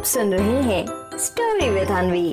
[0.00, 2.30] आप सुन रहे हैं स्टोरी विद अनवी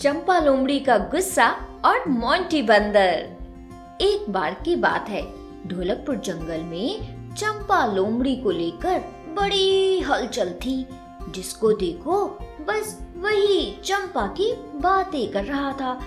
[0.00, 1.46] चंपा लोमड़ी का गुस्सा
[1.84, 5.22] और मोंटी बंदर। एक बार की बात है,
[5.68, 9.00] ढोलकपुर जंगल में चंपा लोमड़ी को लेकर
[9.38, 10.86] बड़ी हलचल थी,
[11.28, 12.26] जिसको देखो
[12.60, 16.00] बस वही चंपा की बातें कर रहा था।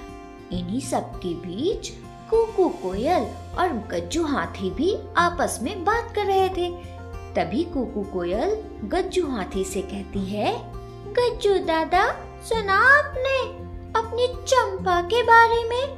[0.51, 1.89] इन्हीं सब के बीच
[2.29, 3.27] कुकू कोयल
[3.59, 7.00] और गज्जू हाथी भी आपस में बात कर रहे थे।
[7.35, 8.49] तभी कुकू कोयल
[8.89, 10.53] गज्जू हाथी से कहती है,
[11.13, 12.05] गज्जू दादा,
[12.43, 13.37] सुना आपने
[13.99, 15.95] अपनी चंपा के बारे में?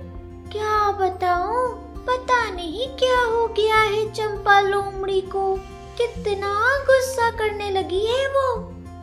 [0.51, 1.71] क्या बताऊँ?
[2.07, 5.55] पता नहीं क्या हो गया है चंपा लोमड़ी को।
[5.97, 6.53] कितना
[6.85, 8.55] गुस्सा करने लगी है वो।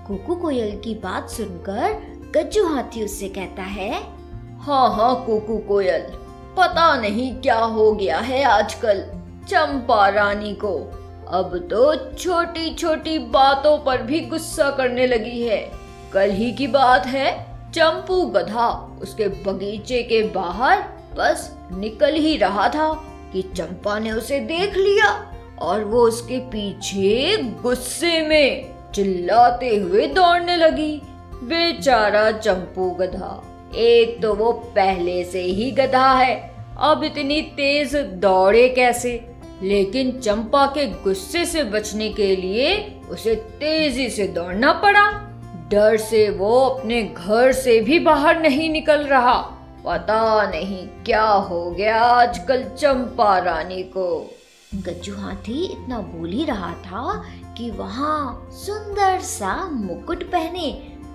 [0.07, 1.99] कुकू कोयल की बात सुनकर
[2.37, 3.93] गज्जू हाथी उससे कहता है
[4.61, 6.03] हाँ हाँ कुकू कोयल,
[6.59, 9.05] पता नहीं क्या हो गया है आजकल
[9.49, 10.79] चंपा रानी को।
[11.31, 15.71] अब तो छोटी छोटी बातों पर भी गुस्सा करने लगी है।
[16.13, 17.31] कल ही की बात है,
[17.73, 20.83] चंपू गधा। उसके बगीचे के बाहर
[21.19, 22.93] बस निकल ही रहा था
[23.33, 25.11] कि चंपा ने उसे देख लिया
[25.59, 31.01] और वो उसके पीछे गुस्से में चिल्लाते हुए दौड़ने लगी।
[31.43, 33.43] बेचारा चंपू गधा,
[33.77, 36.35] एक तो वो पहले से ही गधा है।
[36.79, 39.30] अब इतनी तेज दौड़े कैसे?
[39.63, 45.11] लेकिन चंपा के गुस्से से बचने के लिए उसे तेज़ी से दौड़ना पड़ा।
[45.71, 49.37] डर से वो अपने घर से भी बाहर नहीं निकल रहा।
[49.85, 54.35] पता नहीं क्या हो गया आजकल चंपा रानी को।
[54.75, 57.25] गज्जू हाथी इतना बोल ही रहा था
[57.59, 60.67] कि वहाँ सुंदर सा मुकुट पहने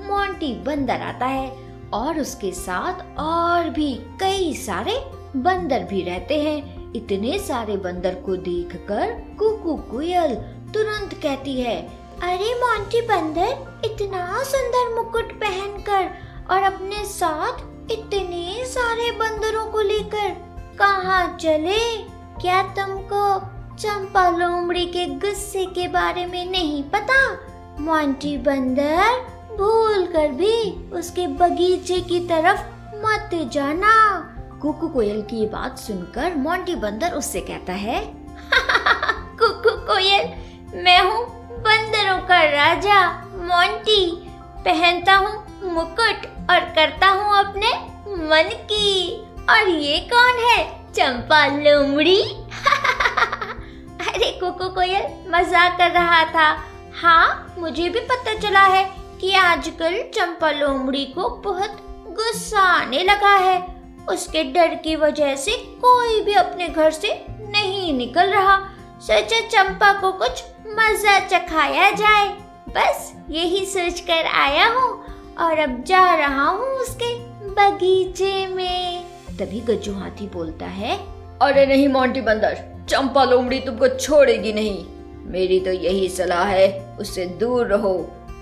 [0.06, 1.52] मोंटी बंदर आता है
[1.94, 5.00] और उसके साथ और भी कई सारे
[5.36, 10.36] बंदर भी रहते हैं। इतने सारे बंदर को देखकर कुकू कोयल
[10.74, 11.78] तुरंत कहती है,
[12.24, 16.10] अरे मोंटी बंदर, इतना सुंदर मुकुट पहनकर
[16.52, 20.30] और अपने साथ इतने सारे बंदरों को लेकर
[20.80, 21.98] कहाँ चले?
[22.42, 23.40] क्या तुमको
[23.78, 27.20] चंपा लोमड़ी के गुस्से के बारे में नहीं पता?
[27.80, 29.20] मोंटी बंदर,
[29.58, 30.56] भूल कर भी
[30.92, 32.62] उसके बगीचे की तरफ़
[32.98, 33.94] मत जाना।
[34.66, 38.00] कुकू कोयल की बात सुनकर मोंटी बंदर उससे कहता है,
[39.40, 40.30] कुकू कोयल,
[40.84, 41.26] मैं हूँ
[41.60, 43.02] बंदरों का राजा
[43.36, 44.16] मोंटी
[44.66, 45.34] पहनता हूँ
[45.74, 47.74] मुकुट और करता हूँ अपने
[48.26, 49.14] मन की।
[49.50, 50.58] और ये कौन है?
[50.94, 52.22] चंपा लोमड़ी?
[54.08, 56.50] अरे कुकू कोयल, मज़ाक कर रहा था।
[57.02, 58.84] हाँ मुझे भी पता चला है
[59.22, 61.78] कि आजकल चंपा लोमड़ी को बहुत
[62.18, 63.75] गुस्सा आने लगा है।
[64.10, 65.52] उसके डर की वजह से
[65.82, 68.58] कोई भी अपने घर से नहीं निकल रहा।
[69.02, 72.28] सोचा चंपा को कुछ मज़ा चखाया जाए।
[72.70, 74.90] बस यही सोच कर आया हूँ
[75.40, 77.14] और अब जा रहा हूँ उसके
[77.52, 79.06] बगीचे में।
[79.40, 80.98] तभी गज्जू हाथी बोलता है,
[81.42, 82.58] अरे नहीं, मोंटी बंदर,
[82.90, 84.86] चंपा लोमड़ी तुमको छोड़ेगी नहीं।
[85.32, 86.68] मेरी तो यही सलाह है,
[87.00, 87.94] उससे दूर रहो।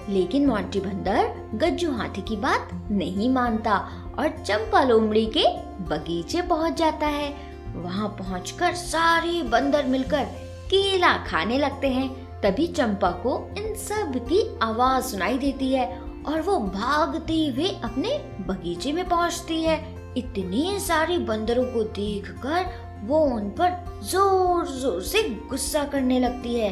[0.09, 3.77] लेकिन मोंटी बंदर गज्जू हाथी की बात नहीं मानता
[4.19, 5.45] और चंपा लोमड़ी के
[5.89, 7.33] बगीचे पहुँच जाता है।
[7.75, 10.23] वहाँ पहुंचकर सारे बंदर मिलकर
[10.69, 12.09] केला खाने लगते हैं।
[12.41, 15.87] तभी चंपा को इन सब की आवाज़ सुनाई देती है
[16.27, 19.77] और वो भागते हुए अपने बगीचे में पहुँचती है।
[20.17, 22.65] इतने सारे बंदरों को देखकर
[23.07, 26.71] वो उन पर ज़ोर ज़ोर से गुस्सा करने लगती है।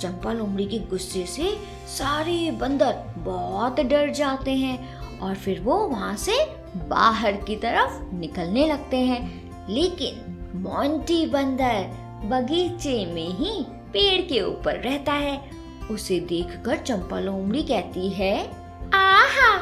[0.00, 6.16] चंपा लोमड़ी के गुस्से से सारे बंदर बहुत डर जाते हैं और फिर वो वहाँ
[6.16, 6.44] से
[6.76, 14.74] बाहर की तरफ़ निकलने लगते हैं। लेकिन मोंटी बंदर बगीचे में ही पेड़ के ऊपर
[14.74, 15.50] रहता है।
[15.90, 18.50] उसे देखकर चंपा लोमड़ी कहती है,
[18.94, 19.56] आहा!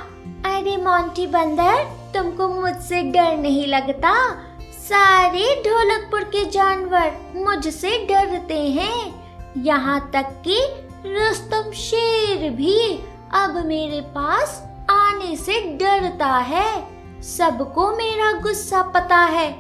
[0.45, 4.33] अरे मोंटी बंदर, तुमको मुझसे डर नहीं लगता?
[4.73, 9.16] सारे ढोलकपुर के जानवर मुझसे डरते हैं।
[9.57, 10.59] यहाँ तक कि
[11.07, 12.99] रुस्तम शेर भी
[13.35, 19.53] अब मेरे पास आने से डरता है। सबको मेरा गुस्सा पता है।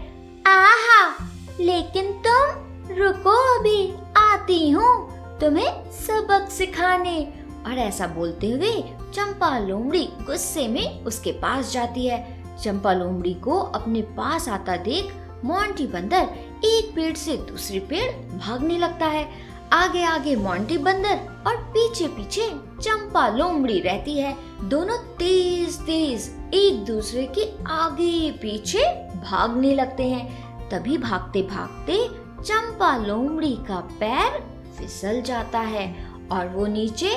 [0.46, 1.28] आहा,
[1.60, 2.62] लेकिन तुम
[2.96, 7.32] रुको अभी, आती हूँ तुम्हें सबक सिखाने।
[7.66, 8.84] और ऐसा बोलते हुए
[9.14, 15.14] चंपा लोमड़ी गुस्से में उसके पास जाती है। चंपा लोमड़ी को अपने पास आता देख
[15.44, 16.28] मोंटी बंदर
[16.64, 22.48] एक पेड़ से दूसरे पेड़ भागने लगता है। आगे आगे मोंटी बंदर और पीछे पीछे
[22.82, 24.34] चंपा लोमड़ी रहती है।
[24.68, 28.84] दोनों तेज तेज एक दूसरे के आगे पीछे
[29.22, 31.98] भागने लगते हैं। तभी भागते भागते
[32.42, 34.40] चंपा लोमड़ी का पैर
[34.78, 35.86] फिसल जाता है
[36.32, 37.14] और वो नीचे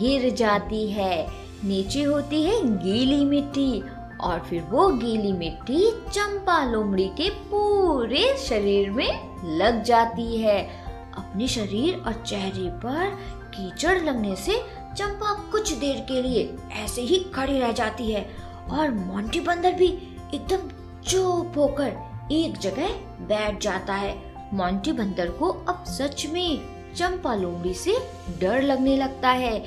[0.00, 1.26] गिर जाती है।
[1.64, 3.82] नीचे होती है गीली मिट्टी
[4.20, 10.83] और फिर वो गीली मिट्टी चंपा लोमड़ी के पूरे शरीर में लग जाती है।
[11.16, 13.10] अपने शरीर और चेहरे पर
[13.54, 14.58] कीचड़ लगने से
[14.96, 16.42] चंपा कुछ देर के लिए
[16.82, 18.28] ऐसे ही खड़ी रह जाती है
[18.70, 19.86] और मोंटी बंदर भी
[20.34, 20.68] एकदम
[21.08, 22.88] चुप होकर एक जगह
[23.26, 24.14] बैठ जाता है।
[24.54, 26.60] मोंटी बंदर को अब सच में
[26.96, 27.96] चंपा लोमड़ी से
[28.40, 29.58] डर लगने लगता है।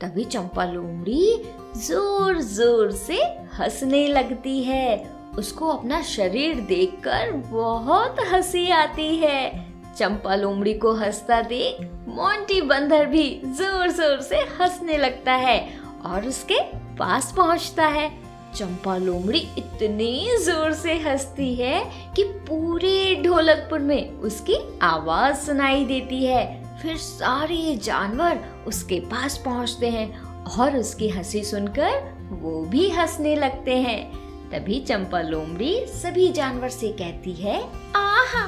[0.00, 1.42] तभी चंपा लोमड़ी
[1.76, 3.16] ज़ोर ज़ोर से
[3.58, 11.40] हंसने लगती है। उसको अपना शरीर देखकर बहुत हँसी आती है। चंपा लोमड़ी को हंसता
[11.42, 15.58] देख मोंटी बंदर भी ज़ोर ज़ोर से हंसने लगता है
[16.06, 16.58] और उसके
[16.98, 18.08] पास पहुँचता है।
[18.54, 21.84] चंपा लोमड़ी इतनी ज़ोर से हंसती है
[22.16, 26.42] कि पूरे ढोलकपुर में उसकी आवाज़ सुनाई देती है।
[26.82, 30.08] फिर सारे जानवर उसके पास पहुँचते हैं
[30.58, 34.02] और उसकी हँसी सुनकर वो भी हंसने लगते हैं।
[34.50, 37.60] तभी चंपा लोमड़ी सभी जानवर से कहती है,
[37.96, 38.44] आहा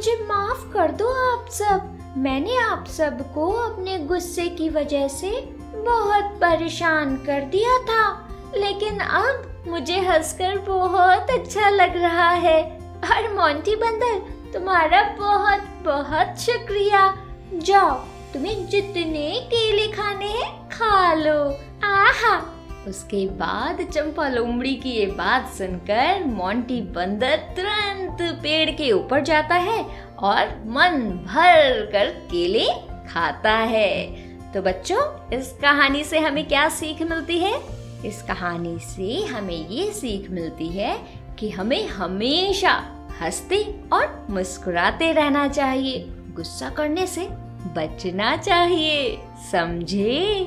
[0.00, 5.30] मुझे माफ़ कर दो आप सब। मैंने आप सबको अपने गुस्से की वजह से
[5.74, 13.34] बहुत परेशान कर दिया था। लेकिन अब मुझे हंसकर बहुत अच्छा लग रहा है। और
[13.34, 14.18] मोंटी बंदर,
[14.52, 17.16] तुम्हारा बहुत बहुत शुक्रिया।
[17.54, 17.94] जाओ,
[18.34, 21.56] तुम्हें जितने केले खाने हैं खा लो।
[21.86, 22.59] आहा!
[22.88, 29.54] उसके बाद चंपा लोमड़ी की ये बात सुनकर मोंटी बंदर तुरंत पेड़ के ऊपर जाता
[29.54, 29.86] है
[30.18, 32.66] और मन भर कर केले
[33.08, 34.06] खाता है।
[34.52, 37.60] तो बच्चों, इस कहानी से हमें क्या सीख मिलती है?
[38.06, 40.98] इस कहानी से हमें ये सीख मिलती है
[41.38, 42.84] कि हमें हमेशा
[43.20, 47.28] हँसते और मुस्कुराते रहना चाहिए। गुस्सा करने से
[47.76, 49.18] बचना चाहिए,
[49.52, 50.46] समझे?